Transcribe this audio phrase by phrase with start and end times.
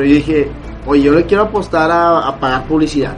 [0.00, 0.48] pero yo dije,
[0.86, 3.14] oye, yo le quiero apostar a, pagar publicidad,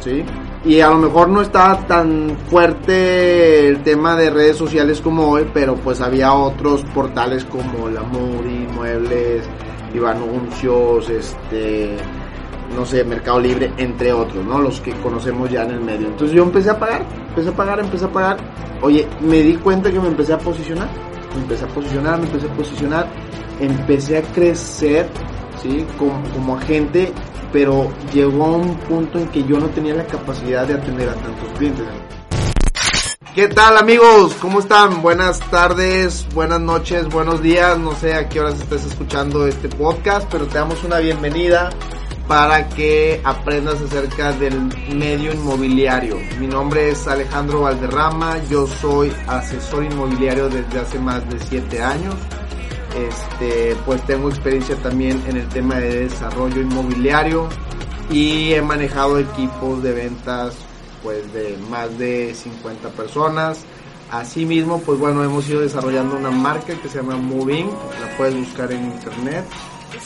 [0.00, 0.24] ¿sí?
[0.64, 5.48] Y a lo mejor no estaba tan fuerte el tema de redes sociales como hoy,
[5.54, 9.44] pero pues había otros portales como La Muri, Muebles,
[9.94, 11.98] Iván Anuncios, este,
[12.74, 14.60] no sé, Mercado Libre, entre otros, ¿no?
[14.60, 16.08] Los que conocemos ya en el medio.
[16.08, 18.38] Entonces yo empecé a pagar, empecé a pagar, empecé a pagar.
[18.82, 20.88] Oye, me di cuenta que me empecé a posicionar,
[21.32, 23.06] me empecé a posicionar, me empecé a posicionar,
[23.60, 25.08] empecé a crecer,
[25.98, 27.12] como agente,
[27.52, 31.14] pero llegó a un punto en que yo no tenía la capacidad de atender a
[31.14, 31.86] tantos clientes.
[33.34, 34.34] ¿Qué tal amigos?
[34.40, 35.02] ¿Cómo están?
[35.02, 37.78] Buenas tardes, buenas noches, buenos días.
[37.78, 41.70] No sé a qué horas estés escuchando este podcast, pero te damos una bienvenida
[42.28, 46.16] para que aprendas acerca del medio inmobiliario.
[46.38, 52.14] Mi nombre es Alejandro Valderrama, yo soy asesor inmobiliario desde hace más de 7 años.
[52.96, 57.48] Este, pues tengo experiencia también en el tema de desarrollo inmobiliario
[58.10, 60.54] y he manejado equipos de ventas
[61.02, 63.64] pues de más de 50 personas.
[64.10, 68.70] Asimismo, pues bueno, hemos ido desarrollando una marca que se llama Moving, la puedes buscar
[68.70, 69.44] en internet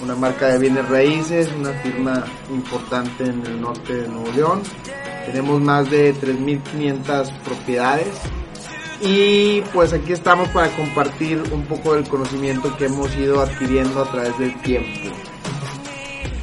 [0.03, 4.63] una marca de bienes raíces, una firma importante en el norte de Nuevo León.
[5.27, 8.09] Tenemos más de 3.500 propiedades
[9.01, 14.11] y pues aquí estamos para compartir un poco del conocimiento que hemos ido adquiriendo a
[14.11, 15.11] través del tiempo.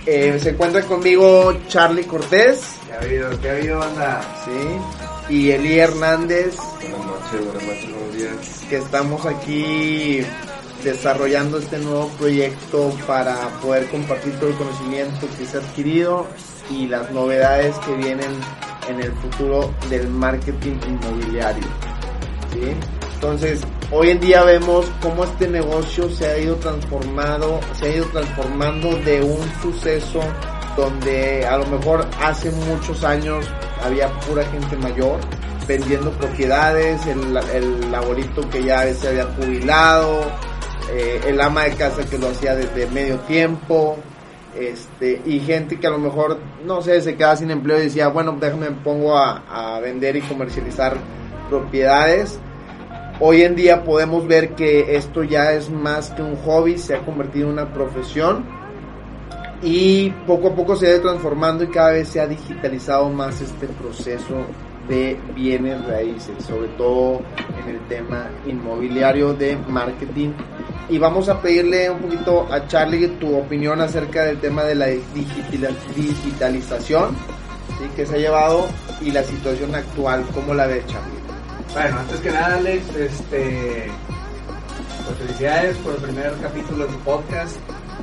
[0.05, 2.75] Eh, se encuentra conmigo Charlie Cortés.
[2.85, 3.41] ¿Qué ha habido?
[3.41, 4.21] ¿Qué ha habido, banda?
[4.45, 5.33] Sí.
[5.33, 6.55] Y Eli Hernández.
[6.79, 8.61] Buenas noches, buenas noches, buenos días.
[8.69, 10.21] Que estamos aquí
[10.83, 16.27] desarrollando este nuevo proyecto para poder compartir todo el conocimiento que se ha adquirido
[16.69, 18.29] y las novedades que vienen
[18.87, 21.94] en el futuro del marketing inmobiliario.
[23.15, 23.61] Entonces,
[23.91, 28.95] hoy en día vemos cómo este negocio se ha ido transformado, se ha ido transformando
[28.99, 30.19] de un suceso
[30.77, 33.45] donde a lo mejor hace muchos años
[33.83, 35.19] había pura gente mayor
[35.67, 40.21] vendiendo propiedades, el, el abuelito que ya se había jubilado,
[40.91, 43.97] eh, el ama de casa que lo hacía desde medio tiempo,
[44.55, 48.09] este, y gente que a lo mejor, no sé, se quedaba sin empleo y decía,
[48.09, 50.97] bueno, déjame pongo a vender y comercializar
[51.49, 52.39] propiedades.
[53.19, 56.99] Hoy en día podemos ver que esto ya es más que un hobby, se ha
[56.99, 58.45] convertido en una profesión
[59.61, 63.39] y poco a poco se ha ido transformando y cada vez se ha digitalizado más
[63.41, 64.45] este proceso
[64.87, 67.21] de bienes raíces, sobre todo
[67.63, 70.33] en el tema inmobiliario de marketing.
[70.89, 74.87] Y vamos a pedirle un poquito a Charlie tu opinión acerca del tema de la
[74.87, 77.15] digitalización
[77.79, 77.85] ¿sí?
[77.95, 78.67] que se ha llevado
[79.01, 80.23] y la situación actual.
[80.33, 81.24] ¿Cómo la ves, Charlie?
[81.73, 83.91] Bueno, antes que nada, Alex, este,
[85.05, 87.55] pues felicidades por el primer capítulo de podcast.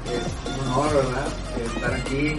[0.06, 1.26] Es un honor, ¿verdad?
[1.74, 2.38] Estar aquí,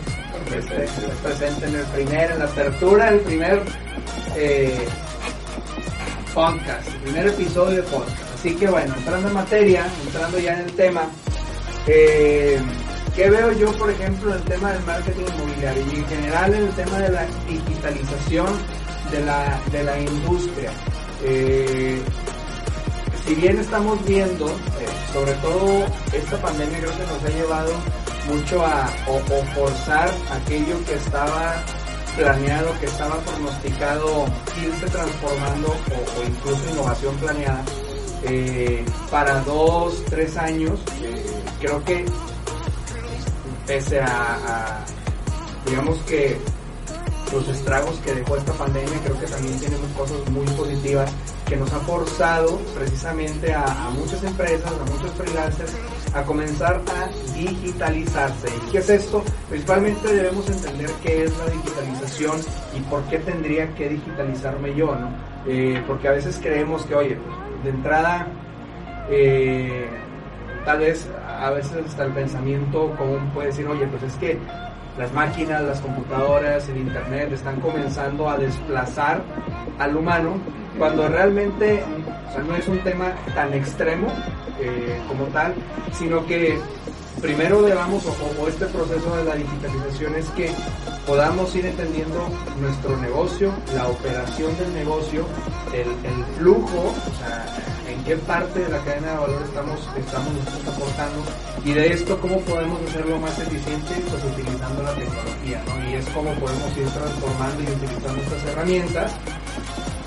[0.55, 0.87] este,
[1.23, 3.61] presente en el primer, en la apertura del primer
[4.35, 4.85] eh,
[6.33, 8.33] podcast, el primer episodio de podcast.
[8.35, 11.03] Así que bueno, entrando en materia, entrando ya en el tema,
[11.87, 12.59] eh,
[13.15, 16.63] ¿qué veo yo, por ejemplo, en el tema del marketing inmobiliario y en general en
[16.63, 18.47] el tema de la digitalización
[19.11, 20.71] de la, de la industria?
[21.25, 22.01] Eh,
[23.25, 27.73] si bien estamos viendo, eh, sobre todo esta pandemia creo que nos ha llevado
[28.27, 28.87] mucho a
[29.55, 31.63] forzar aquello que estaba
[32.17, 34.25] planeado, que estaba pronosticado
[34.61, 37.63] irse transformando o, incluso innovación planeada
[38.23, 40.79] eh, para dos, tres años.
[41.59, 42.05] Creo que
[43.65, 44.83] pese a,
[45.65, 46.37] digamos que
[47.33, 51.11] los estragos que dejó esta pandemia, creo que también tenemos cosas muy positivas
[51.47, 55.75] que nos ha forzado precisamente a, muchas empresas, a muchos freelancers,
[56.13, 58.47] a comenzar a digitalizarse.
[58.67, 59.23] ¿Y qué es esto?
[59.49, 62.39] Principalmente debemos entender qué es la digitalización
[62.77, 65.09] y por qué tendría que digitalizarme yo, ¿no?
[65.47, 67.17] Eh, porque a veces creemos que, oye,
[67.63, 68.27] de entrada,
[69.09, 69.89] eh,
[70.65, 74.39] tal vez a veces hasta el pensamiento común puede decir, oye, pues es que
[74.97, 79.21] las máquinas, las computadoras, el internet están comenzando a desplazar
[79.79, 80.37] al humano
[80.77, 81.83] cuando realmente
[82.47, 84.07] no es un tema tan extremo
[84.59, 85.53] eh, como tal,
[85.93, 86.57] sino que
[87.21, 90.51] primero debamos, o, este proceso de la digitalización es que
[91.05, 92.27] podamos ir entendiendo
[92.59, 95.25] nuestro negocio, la operación del negocio,
[95.73, 100.33] el, el flujo, o sea, en qué parte de la cadena de valor estamos, estamos
[100.33, 101.23] nosotros aportando
[101.63, 105.89] y de esto cómo podemos hacerlo más eficiente pues utilizando la tecnología, ¿no?
[105.89, 109.11] Y es cómo podemos ir transformando y utilizando estas herramientas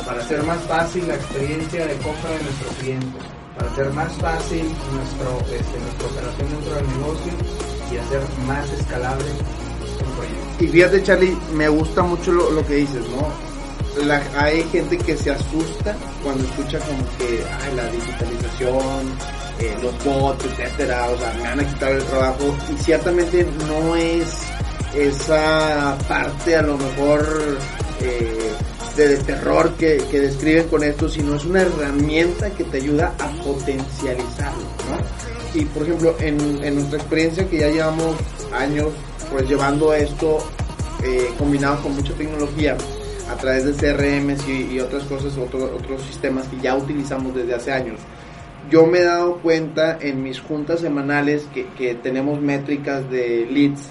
[0.05, 3.19] para hacer más fácil la experiencia de compra de nuestro cliente,
[3.57, 7.33] para hacer más fácil nuestro, este, nuestra operación dentro del negocio
[7.93, 9.25] y hacer más escalable
[10.05, 10.65] un proyecto.
[10.65, 13.56] Y fíjate, Charlie, me gusta mucho lo que dices, ¿no?
[14.37, 19.07] Hay gente que se asusta cuando escucha como que ay, la digitalización,
[19.59, 23.97] eh, los bots, etcétera, o sea, me van a quitar el trabajo y ciertamente no
[23.97, 24.43] es
[24.95, 27.59] esa parte a lo mejor
[28.03, 28.53] eh,
[28.97, 33.29] de, terror que, que describen con esto, sino es una herramienta que te ayuda a
[33.43, 34.67] potencializarlo.
[35.55, 38.15] Y por ejemplo, en, en nuestra experiencia que ya llevamos
[38.53, 38.89] años
[39.31, 40.39] pues llevando esto
[41.03, 42.77] eh, combinado con mucha tecnología
[43.31, 47.55] a través de CRMs y, y otras cosas, otro- otros sistemas que ya utilizamos desde
[47.55, 48.01] hace años.
[48.71, 53.91] Yo me he dado cuenta en mis juntas semanales que, tenemos métricas de leads,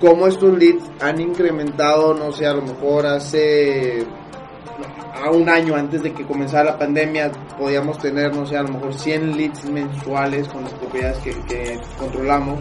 [0.00, 4.04] cómo estos leads han incrementado, no sé, a lo mejor hace
[5.14, 8.70] a un año antes de que comenzara la pandemia podíamos tener, no sé, a lo
[8.70, 12.58] mejor 100 leads mensuales con las propiedades que controlamos.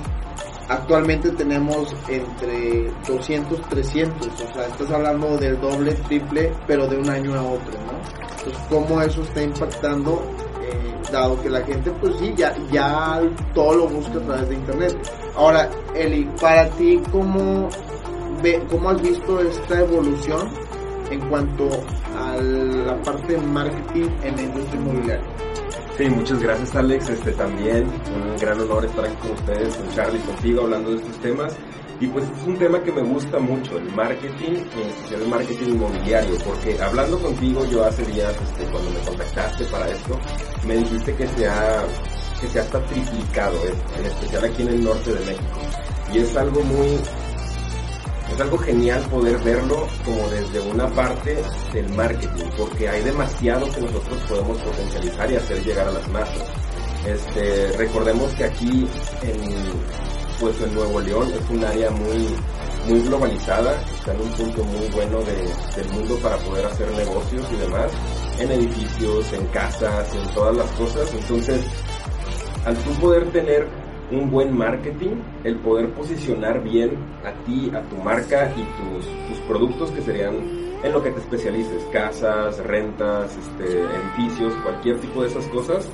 [0.69, 7.09] Actualmente tenemos entre 200, 300, o sea, estás hablando del doble, triple, pero de un
[7.09, 8.21] año a otro, ¿no?
[8.37, 10.23] Entonces, ¿cómo eso está impactando?
[10.61, 13.21] Eh, dado que la gente, pues sí, ya, ya
[13.53, 14.97] todo lo busca a través de internet.
[15.35, 17.69] Ahora, Eli, para ti, ¿cómo,
[18.41, 20.49] ve, ¿cómo has visto esta evolución
[21.09, 21.69] en cuanto
[22.17, 25.50] a la parte de marketing en la industria inmobiliaria?
[26.01, 27.85] Sí, muchas gracias Alex, este también.
[27.85, 31.55] Un gran honor estar aquí con ustedes, con Charlie, contigo hablando de estos temas.
[31.99, 35.67] Y pues es un tema que me gusta mucho, el marketing, en especial el marketing
[35.67, 40.19] inmobiliario, porque hablando contigo yo hace días este, cuando me contactaste para esto,
[40.65, 41.83] me dijiste que se ha,
[42.41, 43.57] que se ha triplicado,
[43.99, 45.59] en especial aquí en el norte de México.
[46.11, 46.97] Y es algo muy
[48.33, 51.37] es algo genial poder verlo como desde una parte
[51.73, 56.43] del marketing, porque hay demasiado que nosotros podemos potencializar y hacer llegar a las masas.
[57.05, 58.87] Este, recordemos que aquí
[59.23, 59.41] en,
[60.39, 62.27] pues en Nuevo León es un área muy,
[62.87, 67.45] muy globalizada, está en un punto muy bueno de- del mundo para poder hacer negocios
[67.51, 67.91] y demás,
[68.39, 71.11] en edificios, en casas, en todas las cosas.
[71.13, 71.61] Entonces,
[72.65, 73.67] al tú poder tener
[74.11, 76.91] un buen marketing, el poder posicionar bien
[77.25, 80.35] a ti, a tu marca y tus, tus productos que serían
[80.83, 85.87] en lo que te especialices, casas, rentas, este, edificios, cualquier tipo de esas cosas,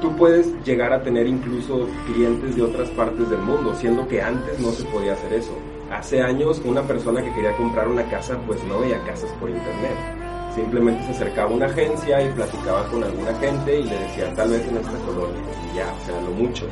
[0.00, 4.58] tú puedes llegar a tener incluso clientes de otras partes del mundo, siendo que antes
[4.58, 5.56] no se podía hacer eso.
[5.92, 10.21] Hace años una persona que quería comprar una casa pues no veía casas por internet.
[10.54, 14.50] Simplemente se acercaba a una agencia y platicaba con alguna gente y le decía tal
[14.50, 15.40] vez en esta colonia
[15.72, 16.66] y ya, o sea, lo mucho.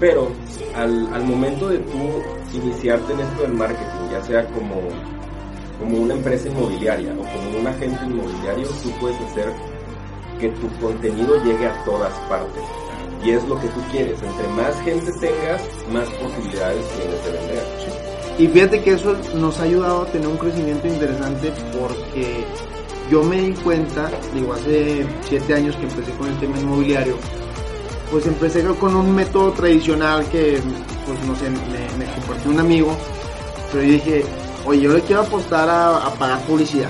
[0.00, 0.32] Pero
[0.74, 2.22] al, al momento de tú
[2.52, 4.80] iniciarte en esto del marketing, ya sea como,
[5.78, 9.52] como una empresa inmobiliaria o como un agente inmobiliario, tú puedes hacer
[10.40, 12.62] que tu contenido llegue a todas partes.
[13.24, 14.20] Y es lo que tú quieres.
[14.20, 17.64] Entre más gente tengas, más posibilidades tienes de vender.
[18.38, 22.44] Y fíjate que eso nos ha ayudado a tener un crecimiento interesante porque
[23.12, 27.14] yo me di cuenta, digo, hace siete años que empecé con el tema inmobiliario,
[28.10, 30.58] pues empecé con un método tradicional que,
[31.06, 31.58] pues no sé, me,
[31.98, 32.96] me compartió un amigo,
[33.70, 34.24] pero yo dije,
[34.64, 36.88] oye, yo le quiero apostar a, pagar publicidad.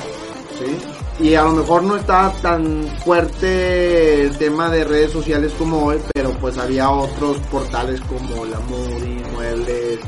[1.19, 5.99] Y a lo mejor no estaba tan fuerte el tema de redes sociales como hoy,
[6.15, 9.99] pero pues había otros portales como la Moody, Muebles,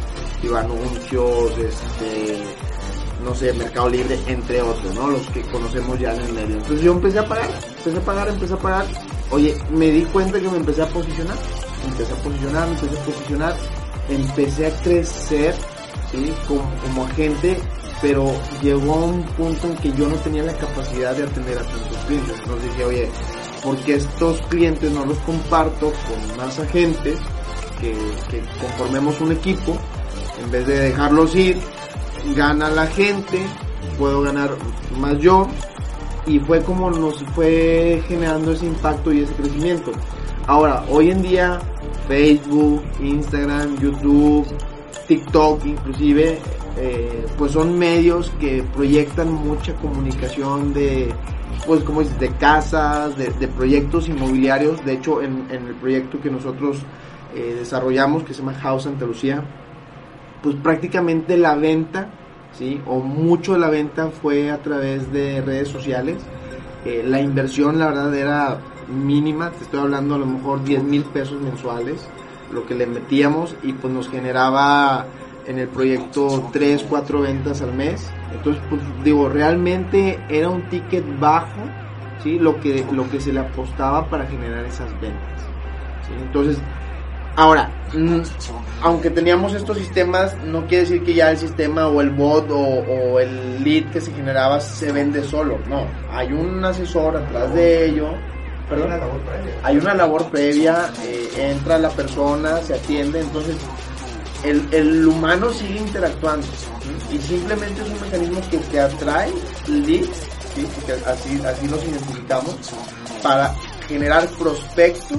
[0.56, 2.44] Anuncios, este,
[3.24, 5.08] no sé, Mercado Libre, entre otros, ¿no?
[5.08, 6.56] Los que conocemos ya en el medio.
[6.56, 8.86] Entonces yo empecé a pagar, empecé a pagar, empecé a pagar.
[9.30, 11.36] Oye, me di cuenta que me empecé a posicionar,
[11.86, 13.56] empecé a posicionar, empecé a posicionar,
[14.10, 15.54] empecé a crecer,
[16.10, 16.32] ¿sí?
[16.46, 17.58] Como, agente,
[18.02, 18.30] pero
[18.62, 21.96] llegó a un punto en que yo no tenía la capacidad de atender a tantos
[22.06, 22.36] clientes.
[22.38, 23.10] Entonces dije, oye,
[23.62, 27.18] porque estos clientes no los comparto con más agentes
[27.80, 27.94] que
[28.60, 29.76] conformemos un equipo
[30.42, 31.60] en vez de dejarlos ir
[32.34, 33.46] gana la gente
[33.98, 34.50] puedo ganar
[34.98, 35.48] más yo.
[36.26, 39.92] Y fue como nos fue generando ese impacto y ese crecimiento.
[40.46, 41.60] Ahora hoy en día
[42.08, 44.46] Facebook Instagram YouTube
[45.06, 46.38] TikTok inclusive
[46.78, 51.14] eh, pues son medios que proyectan mucha comunicación de
[51.66, 54.82] pues como dices de casas de, proyectos inmobiliarios.
[54.84, 56.78] De hecho en, en el proyecto que nosotros
[57.34, 59.44] eh, desarrollamos que se llama House Santa Lucía
[60.44, 62.10] pues prácticamente la venta,
[62.52, 62.78] ¿sí?
[62.86, 66.18] O mucho de la venta fue a través de redes sociales.
[66.84, 69.50] Eh, la inversión, la verdad, era mínima.
[69.52, 72.06] Te estoy hablando a lo mejor 10 mil pesos mensuales,
[72.52, 75.06] lo que le metíamos y pues nos generaba
[75.46, 78.06] en el proyecto 3, 4 ventas al mes.
[78.34, 81.62] Entonces, pues digo, realmente era un ticket bajo,
[82.22, 82.38] ¿sí?
[82.38, 85.42] Lo que, lo que se le apostaba para generar esas ventas.
[86.22, 86.58] Entonces,
[87.36, 88.20] Ahora, mm,
[88.82, 92.58] aunque teníamos estos sistemas, no quiere decir que ya el sistema o el bot o,
[92.58, 95.58] o el lead que se generaba se vende solo.
[95.68, 98.10] No, hay un asesor atrás de ello.
[98.68, 98.86] Perdón.
[98.86, 99.54] Una labor previa.
[99.62, 103.56] Hay una labor previa, eh, entra la persona, se atiende, entonces
[104.44, 107.16] el, el humano sigue interactuando ¿sí?
[107.16, 109.32] y simplemente es un mecanismo que te atrae
[109.66, 110.66] leads, ¿sí?
[111.06, 112.56] así, así los identificamos,
[113.22, 113.54] para
[113.88, 115.18] generar prospectos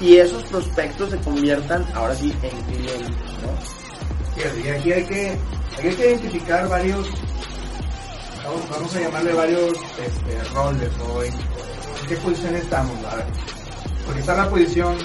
[0.00, 3.10] y esos prospectos se conviertan ahora sí en clientes.
[3.42, 4.64] ¿no?
[4.64, 5.38] Y aquí hay que,
[5.78, 7.08] hay que identificar varios,
[8.44, 10.90] vamos, vamos a llamarle varios este, roles
[11.24, 13.04] en, en qué posición estamos.
[13.04, 13.26] A ver,
[14.04, 14.96] porque está la posición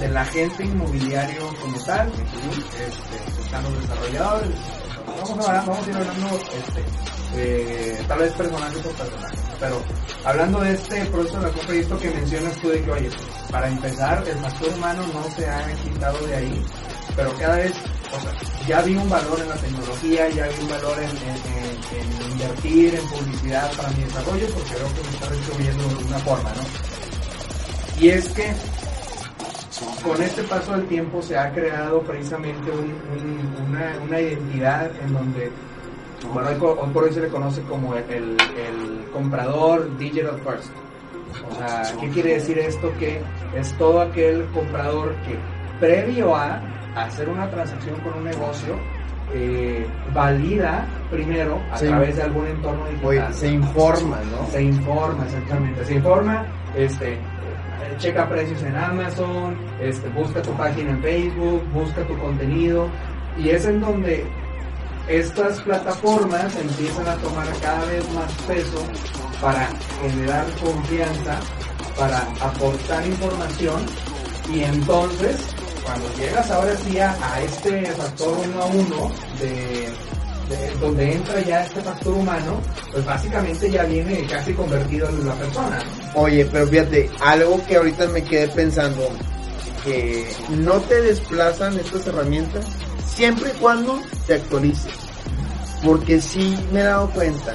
[0.00, 4.50] del agente inmobiliario como tal, este, están los desarrolladores,
[5.06, 6.84] vamos a, vamos a ir hablando este,
[7.34, 9.82] eh, tal vez personaje por personaje, pero
[10.24, 13.10] hablando de este proceso de la compra y esto que mencionas tú de que, oye,
[13.50, 16.64] para empezar, el factor humano no se ha quitado de ahí,
[17.16, 17.72] pero cada vez,
[18.16, 18.32] o sea,
[18.66, 23.70] ya vi un valor en la tecnología, ya vi un valor en, invertir en publicidad
[23.76, 28.00] para mi desarrollo, porque veo que me está retribuyendo de alguna forma, ¿no?
[28.00, 28.52] Y es que
[30.02, 35.12] con este paso del tiempo se ha creado precisamente un- un- una, una identidad en
[35.14, 35.50] donde,
[36.32, 40.70] bueno, hoy, por hoy se le conoce como el, el- el comprador digital first.
[41.50, 42.92] O sea, ¿qué quiere decir esto?
[42.98, 43.20] Que
[43.56, 45.36] es todo aquel comprador que
[45.78, 46.60] previo a
[46.96, 48.74] hacer una transacción con un negocio,
[49.34, 54.46] eh, valida primero a través de algún entorno digital se informa, ¿no?
[54.50, 57.18] se informa exactamente, se informa, este,
[57.98, 62.88] checa precios en Amazon, este, busca tu página en Facebook, busca tu contenido
[63.38, 64.24] y es en donde
[65.08, 68.82] estas plataformas empiezan a tomar cada vez más peso
[69.40, 69.68] para
[70.02, 71.40] generar confianza,
[71.96, 73.86] para aportar información
[74.52, 75.36] y entonces
[75.84, 79.10] cuando llegas ahora sí a, este factor uno a uno
[79.40, 79.88] de,
[80.54, 82.60] de- donde entra ya este factor humano,
[82.92, 85.78] pues básicamente ya viene casi convertido en la persona.
[86.14, 89.08] Oye, pero fíjate, algo que ahorita me quedé pensando,
[89.84, 92.66] que no te desplazan estas herramientas
[93.18, 94.92] siempre y cuando te actualices.
[95.84, 97.52] Porque sí me he dado cuenta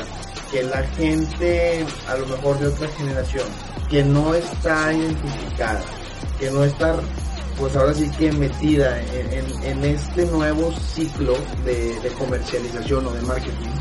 [0.52, 3.46] que la gente, a lo mejor de otra generación,
[3.90, 5.82] que no está identificada,
[6.38, 6.98] que no está,
[7.58, 9.02] pues ahora sí que metida
[9.64, 13.74] en, este nuevo ciclo de, comercialización o de marketing,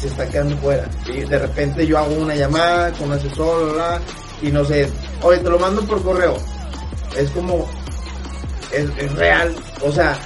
[0.00, 0.88] se está quedando fuera.
[1.04, 4.00] De repente yo hago una llamada con un asesor, bla,
[4.40, 4.88] y no sé,
[5.22, 6.36] oye, te lo mando por correo.
[7.16, 7.68] Es como,
[8.72, 9.54] es, es real.
[9.82, 10.16] O sea,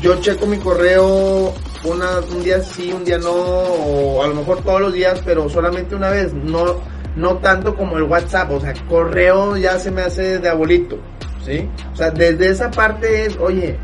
[0.00, 4.62] yo checo mi correo una, un día sí, un día no, o a lo mejor
[4.62, 6.32] todos los días, pero solamente una vez.
[6.32, 6.80] No,
[7.16, 8.50] no tanto como el WhatsApp.
[8.50, 10.98] O sea, correo ya se me hace de abuelito.
[11.44, 11.68] ¿Sí?
[11.92, 13.78] O sea, desde esa parte es, oye,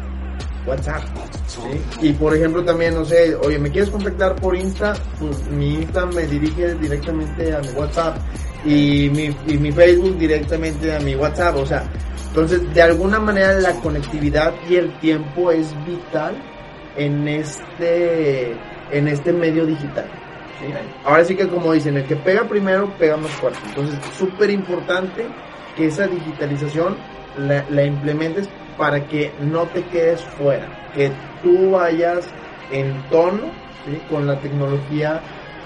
[0.66, 1.02] WhatsApp.
[1.46, 1.60] ¿sí?
[2.08, 4.94] Y por ejemplo también, no sé, oye, ¿me quieres contactar por Insta?
[5.20, 8.16] Pues mi Insta me dirige directamente a mi WhatsApp
[8.64, 11.56] y mi, y mi Facebook directamente a mi WhatsApp.
[11.56, 11.84] O sea,
[12.32, 16.34] entonces de alguna manera la conectividad y el tiempo es vital
[16.96, 18.56] en este,
[18.90, 20.06] en este medio digital.
[21.04, 23.58] Ahora sí que como dicen, el que pega primero pega más fuerte.
[23.66, 25.26] Entonces, súper importante
[25.76, 26.96] que esa digitalización
[27.36, 28.48] la, la implementes
[28.78, 31.12] para que no te quedes fuera, que
[31.42, 32.26] tú vayas
[32.70, 33.52] en tono
[34.08, 35.20] con la tecnología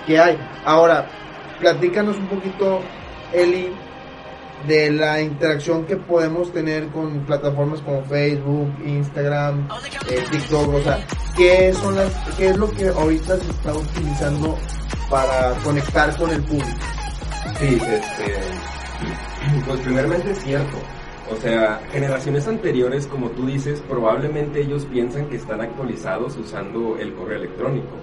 [0.04, 0.37] que hay.
[0.64, 1.06] Ahora,
[1.61, 2.80] platícanos un poquito,
[3.32, 3.70] Eli,
[4.66, 9.68] de la interacción que podemos tener con plataformas como Facebook, Instagram,
[10.11, 11.06] eh, TikTok, o sea,
[11.37, 14.56] ¿qué, son las, ¿qué es lo que ahorita se está utilizando
[15.11, 16.78] para conectar con el público?
[17.58, 18.35] Sí, este,
[19.66, 20.76] pues primeramente es cierto.
[21.30, 27.14] O sea, generaciones anteriores, como tú dices, probablemente ellos piensan que están actualizados usando el
[27.14, 27.96] correo electrónico.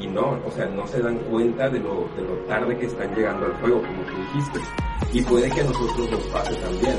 [0.00, 3.12] Y no, o sea, no se dan cuenta de lo, de lo tarde que están
[3.14, 4.60] llegando al juego, como tú dijiste.
[5.12, 6.98] Y puede que a nosotros nos pase también.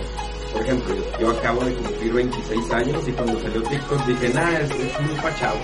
[0.51, 4.71] Por ejemplo, yo, acabo de cumplir 26 años y cuando salió TikTok dije, nah, es,
[4.71, 5.57] es muy pachado.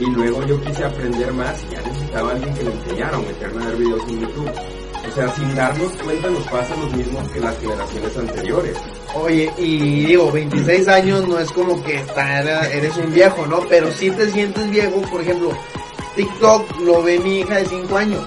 [0.00, 3.62] Y luego yo quise aprender más y ya necesitaba alguien que me enseñara o meterme
[3.62, 4.50] a ver videos en YouTube.
[5.08, 8.76] O sea, sin darnos cuenta nos pasa lo mismo que las generaciones anteriores.
[9.14, 13.60] Oye, y digo, 26 años no es como que está- eres un viejo, ¿no?
[13.68, 15.50] Pero sí te sientes viejo, por ejemplo,
[16.16, 18.22] TikTok lo ve mi hija de 5 años.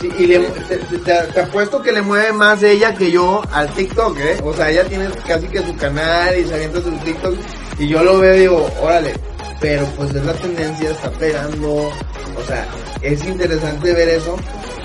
[0.00, 0.98] Sí, y le, te, te-
[1.32, 4.36] te apuesto que le mueve más ella que yo al TikTok, ¿eh?
[4.44, 7.34] O sea, ella tiene casi que su canal y se avienta sus TikTok.
[7.78, 9.12] Y yo lo veo y digo, órale.
[9.60, 11.74] Pero pues es la tendencia, está pegando.
[11.74, 12.66] O sea,
[13.02, 14.36] es interesante ver eso.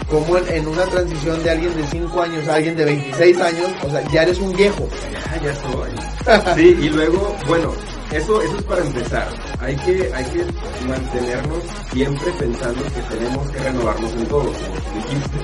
[0.09, 3.67] como en, en una transición de alguien de 5 años a alguien de 26 años,
[3.83, 4.87] o sea, ya eres un viejo.
[5.31, 5.91] Ah, ya soy.
[6.55, 7.71] Sí, y luego, bueno,
[8.11, 9.27] eso, eso es para empezar.
[9.59, 10.45] Hay que, hay que
[10.87, 15.37] mantenernos siempre pensando que tenemos que renovarnos en todo, como dijiste.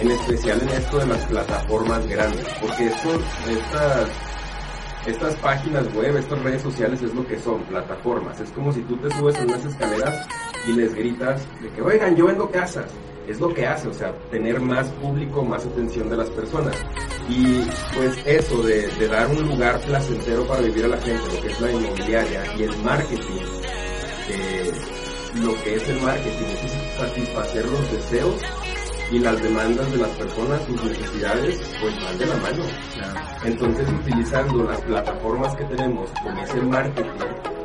[0.00, 3.18] En especial en esto de las plataformas grandes, porque esto,
[3.48, 4.10] estas,
[5.06, 8.40] estas páginas web, estas redes sociales es lo que son, plataformas.
[8.40, 10.26] Es como si tú te subes en unas escaleras
[10.66, 12.86] y les gritas de que, oigan, yo vendo casas.
[13.26, 16.76] Es lo que hace, o sea, tener más público, más atención de las personas.
[17.28, 17.62] Y
[17.94, 21.48] pues eso de, de dar un lugar placentero para vivir a la gente, lo que
[21.48, 23.42] es la inmobiliaria y el marketing,
[24.28, 24.72] eh,
[25.34, 28.40] lo que es el marketing es satisfacer los deseos
[29.10, 32.64] y las demandas de las personas, sus necesidades, pues van de la mano.
[33.44, 37.55] Entonces utilizando las plataformas que tenemos, como es el marketing,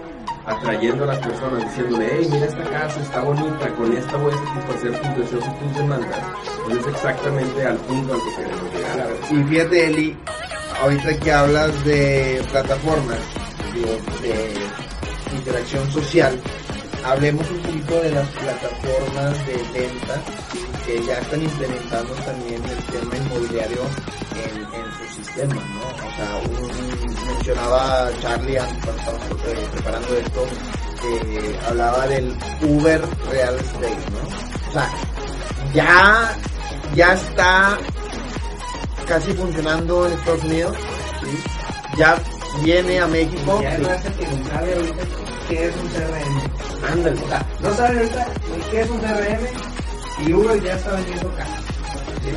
[0.51, 4.37] atrayendo a las personas, diciéndole, hey, mira esta casa, está bonita, con esta voy a
[4.37, 6.19] satisfacer tus deseos y tus demandas,
[6.65, 9.09] pues es exactamente al punto al que queremos llegar.
[9.31, 10.17] Y fíjate, Eli,
[10.81, 13.19] ahorita que hablas de plataformas,
[14.21, 14.53] de
[15.35, 16.39] interacción social,
[17.03, 20.21] hablemos un poquito de las plataformas de venta
[20.85, 23.81] que ya están implementando también el tema inmobiliario
[24.35, 26.07] en, en sus sistemas, ¿no?
[26.07, 30.47] O sea, un, mencionaba Charlie antes cuando estábamos eh, preparando esto,
[31.01, 34.69] que hablaba del Uber Real Estate, ¿no?
[34.69, 34.89] O sea,
[35.73, 36.35] ya,
[36.95, 37.77] ya está
[39.07, 40.77] casi funcionando en Estados Unidos,
[41.23, 41.43] ¿sí?
[41.97, 42.17] ya
[42.63, 43.59] viene a México.
[43.61, 45.20] Ya hay sí.
[45.51, 46.91] Qué es un CRM.
[46.91, 47.21] Ándale.
[47.21, 48.27] O sea, no sabe ahorita
[48.71, 51.61] qué es un CRM y Uber ya está vendiendo casas.
[52.23, 52.31] ¿sí?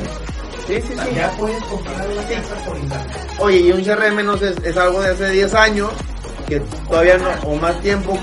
[0.67, 0.93] Sí, sí.
[1.15, 3.17] Ya puedes comprar una casa por internet.
[3.39, 5.91] Oye, y un CRM no sé, es, algo de hace 10 años,
[6.47, 8.17] que todavía no, o más tiempo,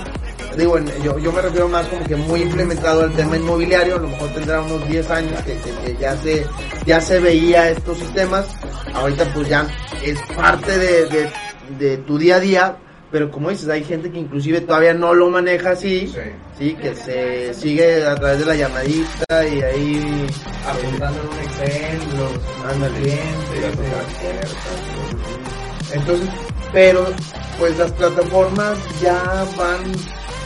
[0.57, 4.09] digo, yo, yo me refiero más como que muy implementado el tema inmobiliario, a lo
[4.09, 6.47] mejor tendrá unos 10 años que, que- que ya se
[6.85, 8.47] ya se veía estos sistemas,
[8.93, 9.67] ahorita pues ya
[10.03, 11.31] es parte de, de,
[11.79, 12.77] de tu día a día,
[13.13, 16.13] pero como dices, hay gente que inclusive todavía no lo maneja así,
[16.59, 20.27] sí, que se sigue a través de la llamadita y ahí
[20.67, 23.01] Apuntando en un Excel, los Ándale.
[23.01, 24.57] clientes.
[25.93, 26.29] Entonces,
[26.73, 27.07] pero
[27.59, 29.23] pues las plataformas ya
[29.57, 29.83] van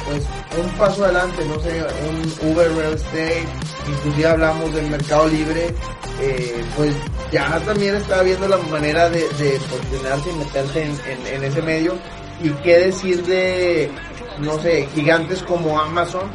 [0.09, 0.25] pues
[0.63, 3.45] un paso adelante, no sé, un Uber Real Estate,
[3.89, 5.75] inclusive hablamos del Mercado Libre,
[6.21, 6.95] eh, pues
[7.33, 11.63] ya también está viendo la manera de, de posicionarse y meterse en, en- en ese
[11.63, 11.95] medio.
[12.43, 13.91] Y qué decir de,
[14.39, 16.31] no sé, gigantes como Amazon,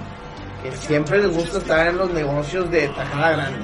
[0.63, 3.59] que siempre les gusta estar en los negocios de tajada grande.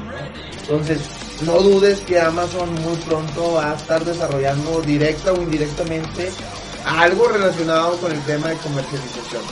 [0.62, 1.00] Entonces,
[1.45, 6.32] no dudes que Amazon muy pronto va a estar desarrollando directa o indirectamente
[6.86, 9.43] algo relacionado con el tema de comercialización.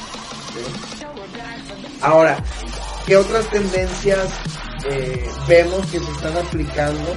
[2.01, 2.37] Ahora,
[3.05, 4.27] ¿qué otras tendencias
[4.89, 7.15] eh, vemos que se están aplicando?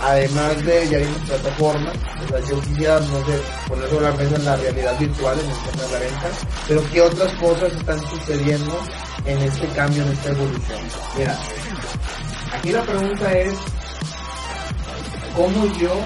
[0.00, 4.36] Además de, ya vimos plataformas, o sea, yo quisiera, no sé, poner sobre la mesa
[4.36, 6.30] en la realidad virtual, en el tema de la venta,
[6.68, 8.80] pero ¿qué otras cosas están sucediendo
[9.24, 10.78] en este cambio, en esta evolución?
[11.16, 11.38] Mira,
[12.52, 13.54] aquí la pregunta es,
[15.34, 16.00] ¿cómo yo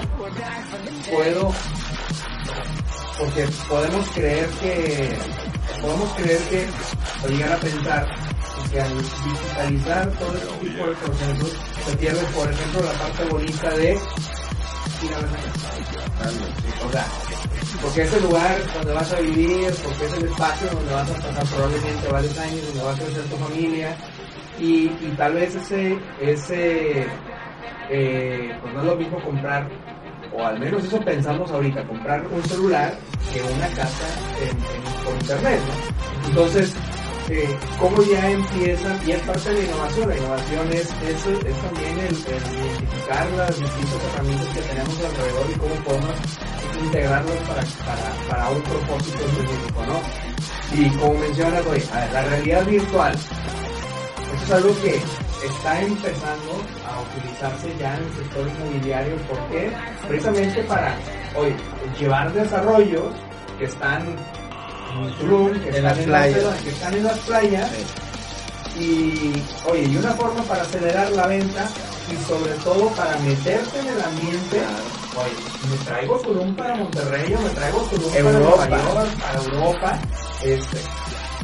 [1.11, 1.53] puedo,
[3.19, 5.17] porque podemos creer que,
[5.81, 6.67] podemos creer que,
[7.23, 8.32] o llegar a pensar
[8.73, 11.53] que al digitalizar todo este tipo de procesos,
[11.85, 16.87] se pierde, por ejemplo, la parte bonita de ir a ver la casa.
[16.87, 17.05] O sea,
[17.81, 21.13] porque es el lugar donde vas a vivir, porque es el espacio donde vas a
[21.13, 23.95] pasar probablemente varios años, donde va a crecer tu familia,
[24.59, 27.05] y, y tal vez ese, ese
[27.89, 29.67] eh, pues no es lo mismo comprar,
[30.35, 32.95] o al menos eso pensamos ahorita, comprar un celular
[33.33, 34.07] que una casa
[34.41, 36.27] en, en- por internet, ¿no?
[36.29, 36.73] Entonces,
[37.79, 41.99] cómo ya empiezan, y es parte de la innovación, la innovación es, es, es también
[41.99, 46.15] el, identificar las distintas herramientas que tenemos alrededor y cómo podemos
[46.83, 49.99] integrarlas para, para, para un propósito específico, ¿no?
[50.75, 55.01] Y como mencionas, ver, la realidad virtual, esto es algo que
[55.45, 56.53] está empezando
[56.87, 59.15] a utilizarse ya en el sector inmobiliario.
[59.27, 59.71] ¿Por qué?
[60.07, 60.95] Precisamente para,
[61.35, 61.55] oye,
[61.99, 63.13] llevar desarrollos
[63.59, 64.15] que están
[65.19, 66.61] Tulum, que En las playas.
[66.63, 67.71] que están en las playas.
[68.79, 69.33] Y,
[69.69, 71.69] oye, y una forma para acelerar la venta
[72.11, 74.61] y sobre todo para meterte en el ambiente.
[75.15, 78.57] Oye, me traigo Tulum para Monterrey o me traigo Tulum Europa.
[78.67, 79.99] para York, para Europa.
[80.43, 80.77] Este,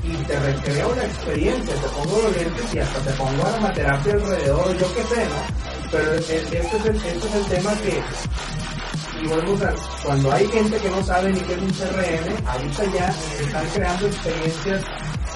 [0.04, 4.78] y te recrea una experiencia, te pongo los lentes y hasta te pongo aromaterapia alrededor,
[4.78, 5.89] yo qué sé, ¿no?
[5.91, 8.02] Pero e- este es el, este es el tema que,
[9.21, 12.84] y volvemos a, cuando hay gente que no sabe ni qué es un CRM, ahorita
[12.93, 14.84] ya están creando experiencias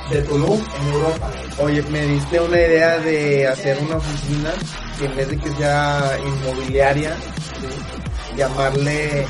[0.10, 1.32] de Tulum en Europa.
[1.60, 4.52] Oye, me diste una idea de hacer una oficina
[4.98, 8.36] que en vez de que sea inmobiliaria, ¿sí?
[8.38, 9.26] llamarle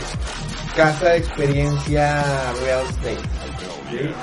[0.76, 2.24] casa de experiencia
[2.62, 3.18] real estate.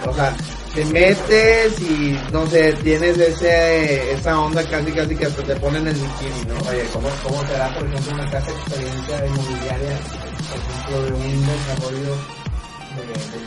[0.07, 0.35] O sea,
[0.75, 5.87] te metes y no sé, tienes ese esa onda casi casi que hasta te ponen
[5.89, 6.55] el bikini, ¿no?
[6.71, 9.99] Oye, ¿cómo, cómo te da, por ejemplo, una casa de experiencia inmobiliaria,
[10.49, 12.15] por ejemplo, de un desarrollo
[12.97, 13.41] de?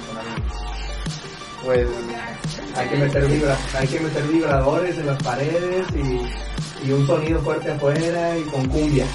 [1.64, 1.88] Pues
[2.76, 7.40] Hay que meter vibra, hay que meter vibradores en las paredes y, y un sonido
[7.42, 9.06] fuerte afuera y con cumbia.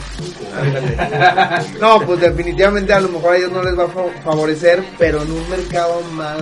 [1.80, 5.22] no, pues definitivamente a lo mejor a ellos no les va a fa- favorecer, pero
[5.22, 6.40] en un mercado más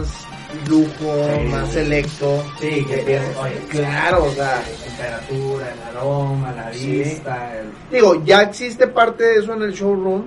[0.69, 1.49] lujo, Sí.
[1.51, 2.43] más selecto.
[2.61, 6.99] Sí, que oye, Claro, o sea, la temperatura, el aroma, la Sí.
[6.99, 7.67] vista, el...
[7.91, 10.25] Digo, ya existe parte de eso en el showroom,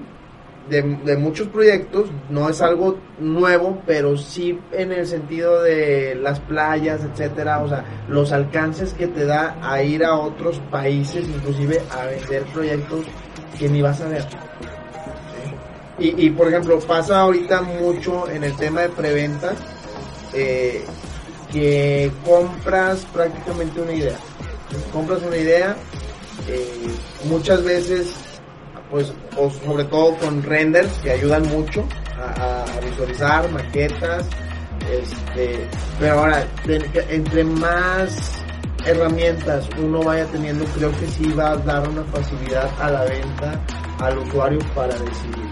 [0.69, 6.39] de, de muchos proyectos, no es algo nuevo, pero sí en el sentido de las
[6.41, 11.81] playas, etcétera, o sea, los alcances que te da a ir a otros países, inclusive
[11.89, 13.05] a vender proyectos
[13.57, 14.25] que ni vas a ver.
[15.97, 19.53] Y, y por ejemplo, pasa ahorita mucho en el tema de preventa,
[20.33, 20.83] eh,
[21.51, 24.17] que compras prácticamente una idea.
[24.93, 25.75] Compras una idea,
[26.47, 26.87] eh,
[27.25, 28.13] muchas veces,
[28.91, 31.83] pues, o sobre todo con renders que ayudan mucho
[32.17, 34.25] a, visualizar, maquetas,
[34.91, 35.67] este,
[35.99, 36.47] pero ahora,
[37.09, 38.39] entre más
[38.85, 43.59] herramientas uno vaya teniendo, creo que sí va a dar una facilidad a la venta
[43.99, 45.49] al usuario para decidir.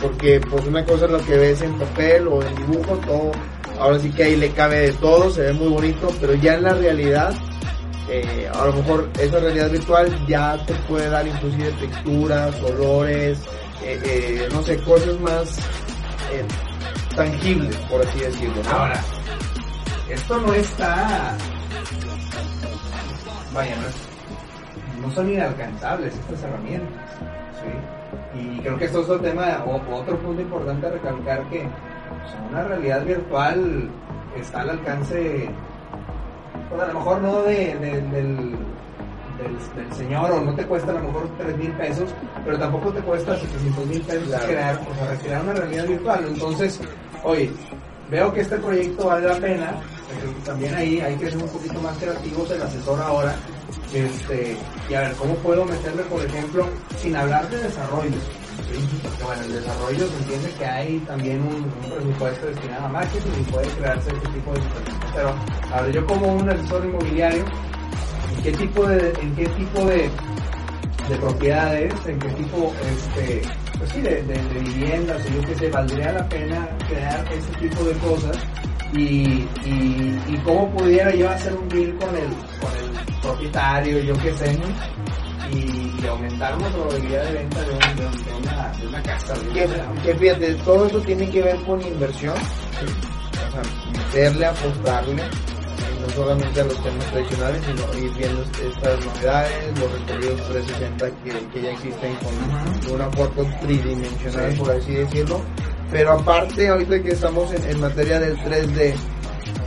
[0.00, 3.32] Porque pues una cosa es lo que ves en papel o en dibujo, todo,
[3.82, 6.62] ahora sí que ahí le cabe de todo, se ve muy bonito, pero ya en
[6.62, 7.34] la realidad,
[8.08, 13.40] eh, a lo mejor esa realidad virtual ya te puede dar inclusive texturas, olores,
[13.82, 15.58] eh, eh, no sé, cosas más
[17.16, 18.62] tangibles, por así decirlo.
[18.70, 19.02] Ahora,
[20.08, 21.36] esto no está...
[23.52, 27.18] Vaya, no, no son inalcanzables estas herramientas,
[27.60, 28.40] ¿sí?
[28.40, 31.68] Y creo que esto es otro tema, o, otro punto importante a recalcar que
[32.24, 33.88] o sea, una realidad virtual
[34.38, 35.50] está al alcance,
[36.68, 38.56] pues a lo mejor no de, de- del,
[39.38, 42.92] del, del señor, o no te cuesta a lo mejor 3 mil pesos, pero tampoco
[42.92, 44.46] te cuesta 700 mil pesos Claro.
[44.46, 46.24] crear, o sea, recrear una realidad virtual.
[46.28, 46.80] Entonces,
[47.24, 47.50] oye,
[48.10, 49.72] veo que este proyecto vale la pena,
[50.44, 53.34] también ahí hay que ser un poquito más creativos el asesor ahora,
[53.94, 54.56] este,
[54.88, 56.66] y a ver, ¿cómo puedo meterle, por ejemplo,
[56.98, 58.16] sin hablar de desarrollo?
[59.02, 63.50] Porque bueno, el desarrollo se entiende que hay también un, presupuesto destinado a marketing y
[63.50, 65.10] puede crearse este tipo de situaciones.
[65.14, 65.34] Pero,
[65.72, 67.44] a ver, yo como un asesor inmobiliario,
[68.36, 70.10] ¿en qué tipo de, en qué tipo de,
[71.08, 73.42] de propiedades, en qué tipo, este,
[73.78, 77.84] pues sí, de, de, de viviendas, yo qué sé, valdría la pena crear este tipo
[77.84, 78.38] de cosas
[78.94, 82.28] y, y, y cómo pudiera yo hacer un deal con el,
[82.60, 84.58] con el propietario, yo qué sé,
[85.52, 89.02] y, y aumentar una probabilidad de venta de, un- de un- de una, de una
[89.02, 89.34] casa.
[89.52, 89.68] que,
[90.04, 93.62] que fíjate, todo eso tiene que ver con inversión, o sea,
[93.92, 99.92] meterle, apostarle, y no solamente a los temas tradicionales, sino ir viendo estas novedades, los
[99.92, 105.40] recorridos 360 que, que ya existen con una foto tridimensional, por así decirlo.
[105.90, 108.94] Pero aparte, ahorita que estamos en, en materia del 3D,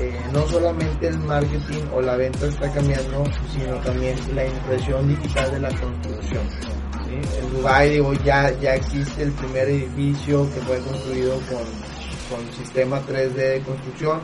[0.09, 5.51] eh, no solamente el marketing o la venta está cambiando, sino también la impresión digital
[5.51, 6.43] de la construcción.
[7.05, 7.39] ¿sí?
[7.39, 12.99] En Dubai digo, ya, ya existe el primer edificio que fue construido con, con sistema
[13.01, 14.19] 3D de construcción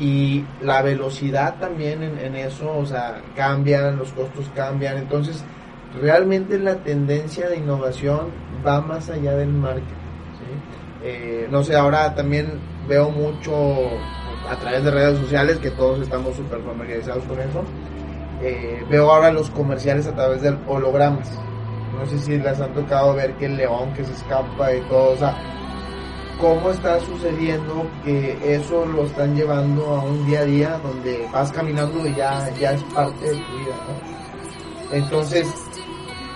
[0.00, 5.44] y la velocidad también en, eso, o sea, cambian, los costos cambian, entonces
[6.00, 8.30] realmente la tendencia de innovación
[8.66, 9.94] va más allá del marketing.
[11.06, 12.58] Eh, no sé, ahora también
[12.88, 13.52] veo mucho
[14.48, 17.64] a través de redes sociales que todos estamos súper familiarizados con eso.
[18.42, 21.30] Eh, veo ahora los comerciales a través de hologramas.
[21.96, 25.12] No sé si les han tocado ver que el león que se escapa y todo,
[25.12, 25.36] o sea,
[26.40, 31.52] cómo está sucediendo que eso lo están llevando a un día a día donde vas
[31.52, 33.76] caminando y ya, ya es parte de tu vida.
[34.92, 35.48] Entonces,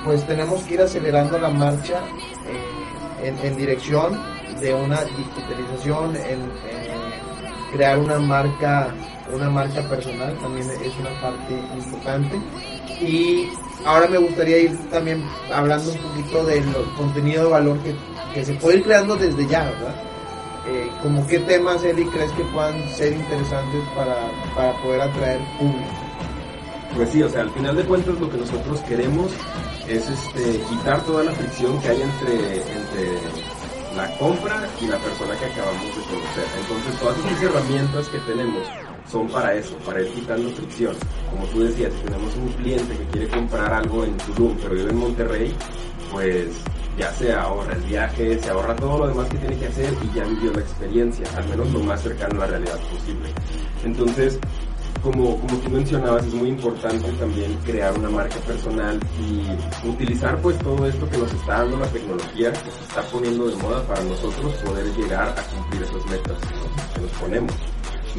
[0.05, 2.01] pues tenemos que ir acelerando la marcha
[2.47, 4.19] eh, en, en dirección
[4.61, 7.08] de una digitalización, en, en
[7.73, 8.95] crear una marca,
[9.33, 12.41] una marca personal también es una parte importante.
[13.01, 13.49] Y
[13.85, 16.65] ahora me gustaría ir también hablando un poquito del
[16.97, 17.95] contenido de valor que,
[18.35, 19.95] que se puede ir creando desde ya, ¿verdad?
[20.67, 24.17] Eh, como qué temas, Eli, crees que puedan ser interesantes para,
[24.55, 26.09] para poder atraer público.
[26.95, 29.31] Pues sí, o sea, al final de cuentas lo que nosotros queremos
[29.87, 33.19] es este, quitar toda la fricción que hay entre, entre
[33.99, 36.45] la compra y la persona que acabamos de conocer.
[36.61, 38.69] Entonces todas esas herramientas que tenemos
[39.11, 40.95] son para eso, para ir quitando fricción.
[41.33, 44.91] Como tú decías, si tenemos un cliente que quiere comprar algo en Tulum, pero vive
[44.91, 45.57] en Monterrey,
[46.13, 46.47] pues
[46.97, 50.17] ya se ahorra el viaje, se ahorra todo lo demás que tiene que hacer y
[50.17, 53.31] ya vivió la experiencia, al menos lo más cercano a la realidad posible.
[53.85, 54.39] Entonces,
[55.03, 60.59] como, como tú mencionabas, es muy importante también crear una marca personal y utilizar pues
[60.59, 64.03] todo esto que nos está dando la tecnología, que se está poniendo de moda para
[64.05, 66.39] nosotros poder llegar a cumplir esas metas
[66.95, 67.55] que nos ponemos.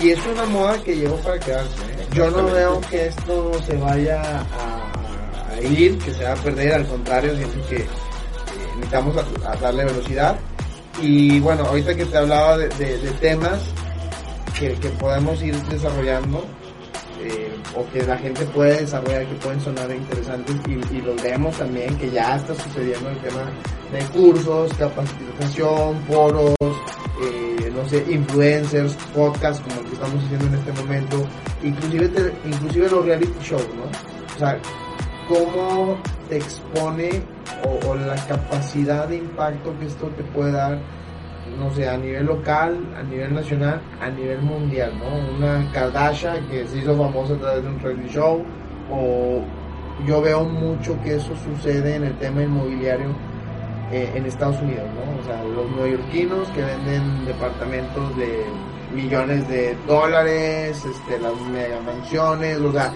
[0.01, 1.83] Y es una moda que llegó para quedarse.
[1.91, 2.07] ¿eh?
[2.13, 6.73] Yo no veo que esto se vaya a, a, ir, que se va a perder,
[6.73, 7.85] al contrario, siento que
[8.75, 10.39] necesitamos a, darle velocidad.
[11.01, 13.59] Y bueno, ahorita que te hablaba de, de, de temas
[14.57, 16.58] que, que, podemos ir desarrollando, eh,
[17.75, 21.95] o que la gente puede desarrollar, que pueden sonar interesantes, y, y los vemos también,
[21.97, 23.43] que ya está sucediendo el tema
[23.91, 30.55] de cursos, capacitación, foros, eh, no sé, influencers, podcasts como el que estamos haciendo en
[30.55, 31.27] este momento,
[31.63, 33.83] inclusive, te, inclusive los reality shows, ¿no?
[34.35, 34.59] O sea,
[35.27, 37.21] cómo te expone
[37.63, 40.79] o, o, la capacidad de impacto que esto te puede dar,
[41.57, 45.37] no sé, a nivel local, a nivel nacional, a nivel mundial, ¿no?
[45.37, 48.43] Una Kardashian que se hizo famosa a través de un reality show,
[48.91, 49.41] o
[50.05, 53.09] yo veo mucho que eso sucede en el tema inmobiliario
[53.91, 55.19] eh, en Estados Unidos, ¿no?
[55.19, 58.45] O sea, los neoyorquinos que venden departamentos de
[58.93, 62.91] millones de dólares, este, las mega mansiones, o sea,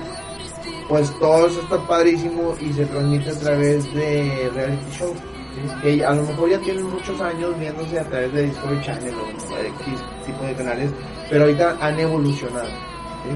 [0.87, 5.32] pues todo eso está padrísimo y se transmite a través de reality shows.
[5.81, 9.55] Que a lo mejor ya tienen muchos años viéndose a través de Discovery Channel o
[9.55, 10.91] de X tipo de canales,
[11.29, 12.69] pero ahorita han evolucionado.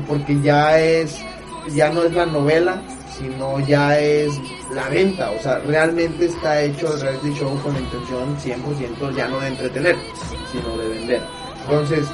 [0.08, 1.23] Porque ya es,
[1.73, 2.82] ya no es la novela,
[3.17, 4.34] sino ya es
[4.73, 5.32] la venta.
[5.32, 9.47] O sea, realmente está hecho el reality show con la intención 100% ya no de
[9.47, 9.95] entretener,
[10.51, 11.21] sino de vender.
[11.63, 12.08] Entonces,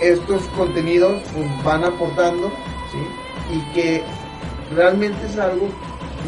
[0.00, 2.50] estos contenidos pues, van aportando,
[2.90, 3.54] ¿sí?
[3.54, 4.02] Y que
[4.74, 5.68] realmente es algo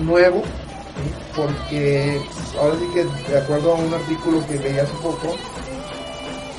[0.05, 1.24] nuevo, ¿sí?
[1.37, 2.21] Porque
[2.61, 5.37] ahora sí que de acuerdo a un artículo que leí hace poco,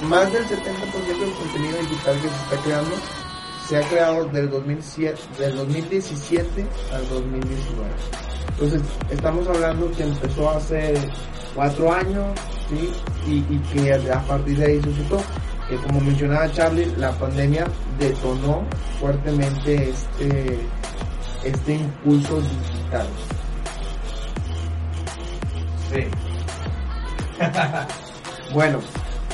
[0.03, 2.95] más del 70% del contenido digital que se está creando
[3.67, 7.89] se ha creado del, 2007, del 2017 al 2019.
[8.49, 10.93] Entonces, estamos hablando que empezó hace
[11.55, 12.25] cuatro años,
[12.69, 12.91] ¿sí?
[13.27, 15.19] Y, y que a partir de ahí suscitó
[15.67, 17.65] que como mencionaba Charlie, la pandemia
[17.97, 18.63] detonó
[18.99, 20.59] fuertemente este
[21.43, 23.07] este impulso digital.
[28.53, 28.79] Bueno,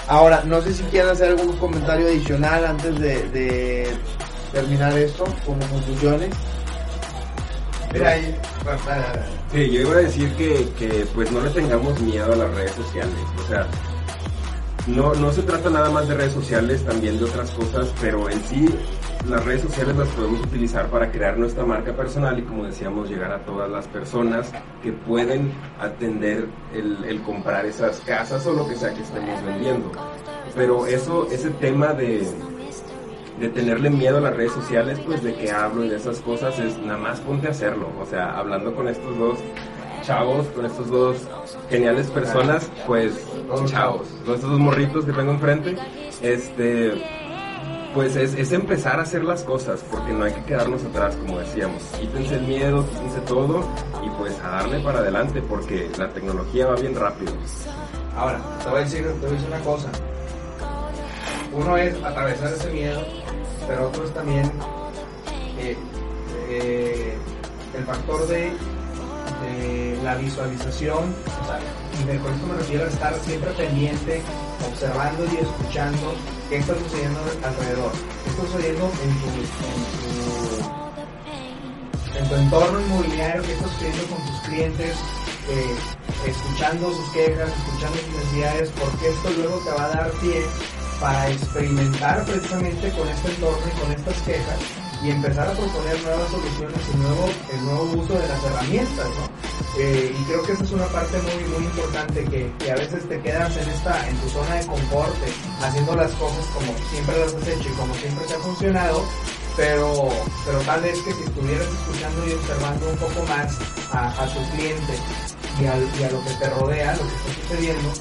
[0.07, 3.93] ahora no sé si quieren hacer algún comentario adicional antes de,
[4.51, 6.33] terminar esto como conclusiones.
[9.53, 13.13] Yo iba a decir que, que pues no le tengamos miedo a las redes sociales.
[13.43, 13.67] O sea,
[14.87, 18.43] no, no se trata nada más de redes sociales, también de otras cosas, pero en
[18.45, 18.67] sí
[19.27, 23.31] las redes sociales las podemos utilizar para crear nuestra marca personal y como decíamos, llegar
[23.31, 28.75] a todas las personas que pueden atender el, el comprar esas casas o lo que
[28.75, 29.91] sea que estemos vendiendo.
[30.55, 32.27] Pero eso, ese tema de,
[33.39, 36.57] de tenerle miedo a las redes sociales, pues de que hablo y de esas cosas,
[36.59, 37.89] es nada más ponte a hacerlo.
[38.01, 39.39] O sea, hablando con estos dos
[40.01, 41.27] chavos, con estos dos
[41.69, 43.13] geniales personas, pues
[43.65, 45.77] chavos, con estos dos morritos que tengo enfrente,
[46.21, 47.20] este,
[47.93, 51.83] pues es, empezar a hacer las cosas, porque no hay que quedarnos atrás, como decíamos.
[51.99, 53.67] Quítense el miedo, quítense todo
[54.03, 57.33] y pues a darle para adelante, porque la tecnología va bien rápido.
[58.15, 59.89] Ahora, te voy a decir, te voy a decir una cosa.
[61.53, 63.01] Uno es atravesar ese miedo,
[63.67, 64.51] pero otro es también
[65.59, 65.75] eh,
[66.49, 67.17] eh,
[67.77, 68.51] el factor de,
[70.03, 71.13] la visualización.
[71.93, 74.21] Y con esto me refiero a estar siempre pendiente,
[74.67, 76.13] observando y escuchando
[76.51, 77.91] qué está sucediendo alrededor,
[78.25, 79.79] qué está sucediendo en tu, en
[82.11, 84.97] tu, en tu entorno inmobiliario, qué está sucediendo con tus clientes,
[85.47, 85.75] eh,
[86.27, 90.45] escuchando sus quejas, escuchando sus necesidades, porque esto luego te va a dar pie
[90.99, 94.59] para experimentar precisamente con este entorno y con estas quejas
[95.01, 99.50] y empezar a proponer nuevas soluciones y nuevo, el nuevo uso de las herramientas, ¿no?
[99.77, 103.07] Eh, y creo que esa es una parte muy, muy importante que, que, a veces
[103.07, 105.15] te quedas en esta, en tu zona de confort,
[105.61, 109.05] haciendo las cosas como siempre las has hecho y como siempre te ha funcionado,
[109.55, 110.09] pero,
[110.45, 113.57] pero tal vez que si estuvieras escuchando y observando un poco más
[113.93, 114.93] a, tu cliente
[115.59, 117.93] y y a lo que te rodea, lo que está sucediendo,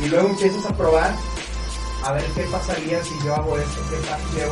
[0.00, 1.14] y luego empiezas a probar
[2.04, 4.46] a ver qué pasaría si yo hago esto, qué pasaría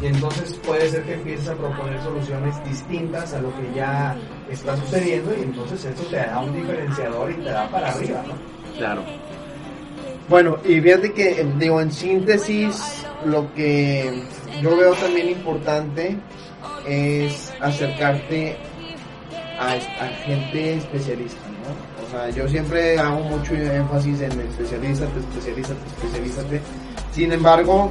[0.00, 4.16] y entonces puede ser que empieces a proponer soluciones distintas a lo que ya
[4.50, 8.34] está sucediendo y entonces eso te da un diferenciador y te da para arriba, ¿no?
[8.76, 9.02] Claro.
[10.28, 14.22] Bueno, y fíjate que, digo, en síntesis, lo que
[14.62, 16.16] yo veo también importante
[16.86, 18.56] es acercarte
[19.58, 22.06] a, a gente especialista, ¿no?
[22.06, 26.60] O sea, yo siempre hago mucho énfasis en especialízate, especialízate, especialízate.
[27.12, 27.90] Sin embargo,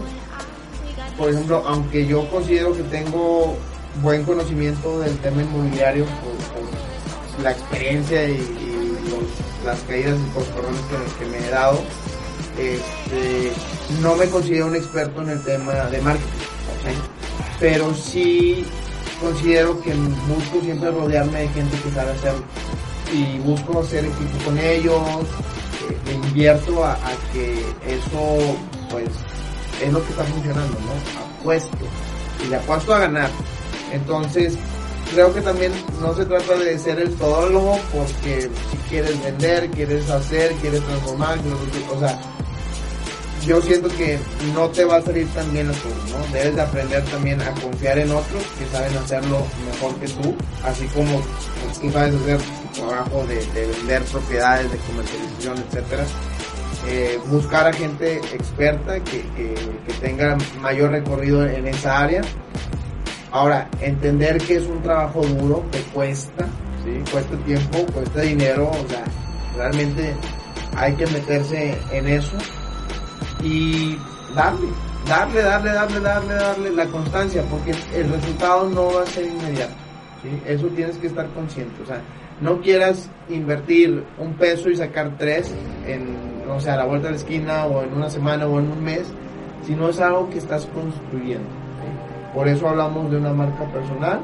[1.17, 3.56] por ejemplo, aunque yo considero que tengo
[4.01, 8.39] buen conocimiento del tema inmobiliario por, la experiencia y,
[9.63, 11.80] las caídas y los que, que me he dado,
[12.58, 13.51] este,
[14.01, 16.27] no me considero un experto en el tema de marketing,
[17.60, 18.65] pero sí
[19.21, 22.43] considero que busco siempre rodearme de gente que sabe hacerlo.
[23.13, 25.01] Y busco hacer equipo con ellos,
[25.89, 26.97] eh, invierto a,
[27.32, 27.53] que
[27.88, 28.58] eso
[28.89, 29.10] pues
[29.82, 31.40] es lo que está funcionando, ¿no?
[31.40, 31.78] Apuesto
[32.44, 33.30] y le apuesto a ganar.
[33.92, 34.54] Entonces,
[35.13, 40.10] creo que también no se trata de ser el todólogo porque si quieres vender, quieres
[40.10, 41.40] hacer, quieres transformar,
[41.94, 42.20] o sea,
[43.46, 44.20] yo siento que
[44.54, 46.34] no te va a salir tan bien las cosas, ¿no?
[46.34, 50.86] Debes de aprender también a confiar en otros que saben hacerlo mejor que tú, así
[50.88, 51.22] como
[51.82, 52.40] tú sabes hacer
[52.74, 56.06] trabajo de, vender propiedades, de comercialización, etcétera.
[56.89, 62.21] Eh, buscar a gente experta que, que, tenga mayor recorrido en esa área.
[63.32, 66.45] Ahora, entender que es un trabajo duro, que cuesta,
[66.86, 67.12] ¿sí?
[67.12, 69.04] cuesta tiempo, cuesta dinero, o sea,
[69.58, 70.15] realmente
[70.78, 72.38] hay que meterse en eso
[73.43, 73.97] y
[74.34, 74.67] darle,
[75.08, 79.76] darle, darle, darle, darle, darle la constancia, porque el resultado no va a ser inmediato.
[80.45, 81.82] Eso tienes que estar consciente.
[81.84, 82.02] O sea,
[82.41, 85.54] no quieras invertir un peso y sacar tres
[85.86, 86.27] en,
[86.58, 88.84] no sé, a la vuelta de la esquina o en una semana o en un
[88.84, 89.04] mes,
[89.63, 91.48] sino es algo que estás construyendo.
[92.34, 94.22] Por eso hablamos de una marca personal,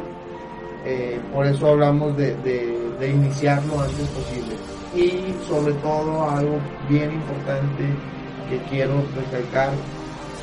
[0.84, 4.56] eh, por eso hablamos de, de, de iniciar lo antes posible.
[4.96, 6.58] Y sobre todo algo
[6.89, 7.84] bien importante
[8.50, 9.69] que quiero recalcar,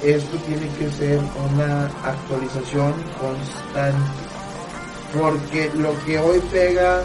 [0.05, 1.19] esto tiene que ser
[1.53, 4.11] una actualización constante.
[5.21, 7.03] Porque lo que hoy pega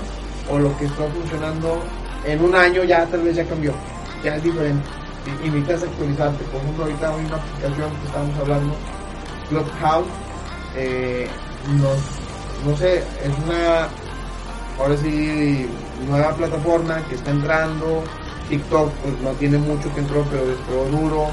[0.47, 1.79] o lo que está funcionando
[2.23, 3.73] en un año ya tal vez ya cambió,
[4.25, 4.87] ya es diferente.
[5.43, 6.43] Y, necesitas actualizarte.
[6.45, 8.75] Por ejemplo, ahorita hay una aplicación que estamos hablando,
[9.49, 10.07] Clubhouse,
[10.75, 11.27] eh,
[12.65, 13.87] no sé, es una,
[14.79, 15.67] ahora sí,
[16.07, 18.03] nueva plataforma que está entrando,
[18.49, 21.27] TikTok pues no tiene mucho que entró, pero despegó duro.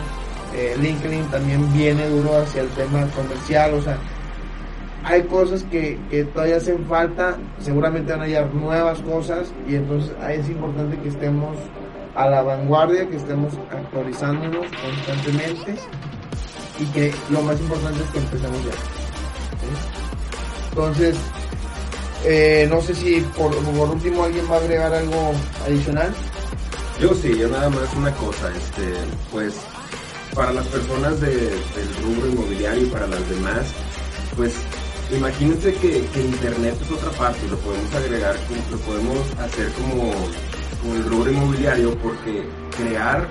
[0.55, 3.97] Eh, LinkedIn también viene duro hacia el tema comercial, o sea,
[5.03, 10.13] hay cosas que, que, todavía hacen falta, seguramente van a hallar nuevas cosas y entonces
[10.29, 11.57] es importante que estemos
[12.15, 15.77] a la vanguardia, que estemos actualizándonos constantemente
[16.79, 18.73] y que lo más importante es que empecemos ya.
[20.71, 21.17] Entonces,
[22.25, 25.33] eh, no sé si por, último alguien va a agregar algo
[25.67, 26.15] adicional.
[27.01, 28.95] Yo sí, yo nada más una cosa, este,
[29.31, 29.55] pues
[30.35, 33.67] para las personas de, del rubro inmobiliario y para las demás,
[34.37, 34.55] pues
[35.11, 38.37] imagínense que, Internet es otra parte, lo podemos agregar,
[38.71, 40.13] lo podemos hacer como,
[40.83, 43.27] como el rubro inmobiliario porque crear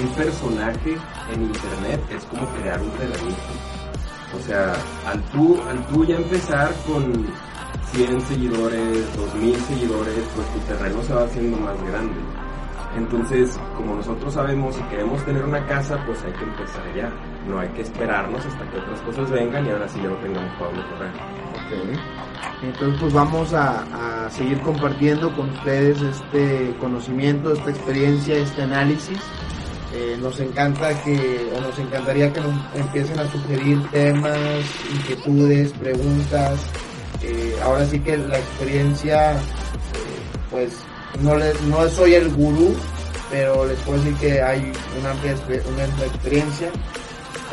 [0.00, 0.96] un personaje
[1.32, 3.42] en Internet es como crear un terrenito.
[4.36, 4.74] O sea,
[5.06, 7.26] al tú, al tú ya empezar con
[7.92, 12.14] 100 seguidores, 2000 seguidores, pues tu terreno se va haciendo más grande
[12.96, 17.12] entonces, como nosotros sabemos y queremos tener una casa, pues hay que empezar ya.
[17.48, 20.50] No hay que esperarnos hasta que otras cosas vengan y ahora sí ya lo tengamos
[20.54, 21.12] para correr.
[21.66, 21.98] Okay.
[22.62, 29.18] Entonces, pues vamos a, a, seguir compartiendo con ustedes este conocimiento, esta experiencia, este análisis.
[29.96, 36.58] Eh, nos encanta que, o nos encantaría que nos empiecen a sugerir temas, inquietudes, preguntas.
[37.22, 39.38] Eh, ahora sí que la experiencia, eh,
[40.50, 40.78] pues
[41.20, 42.74] no, les, no soy el gurú,
[43.30, 45.36] pero les puedo decir que hay una amplia,
[45.72, 46.70] una amplia experiencia,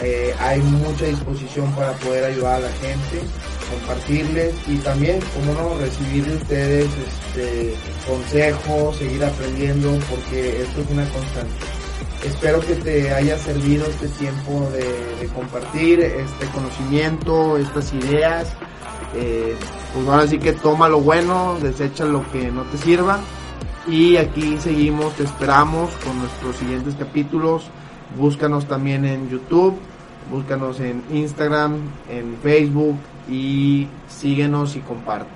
[0.01, 3.21] eh, hay mucha disposición para poder ayudar a la gente,
[3.69, 7.75] compartirles y también, como no, recibir de ustedes este,
[8.07, 11.53] consejos, seguir aprendiendo, porque esto es una constante.
[12.25, 18.47] Espero que te haya servido este tiempo de, compartir este conocimiento, estas ideas.
[19.15, 19.55] Eh,
[19.93, 23.19] pues ahora sí que toma lo bueno, desecha lo que no te sirva
[23.87, 27.69] y aquí seguimos, te esperamos con nuestros siguientes capítulos.
[28.17, 29.77] Búscanos también en YouTube,
[30.31, 31.77] búscanos en Instagram,
[32.09, 32.97] en Facebook
[33.29, 35.27] y síguenos y comparte.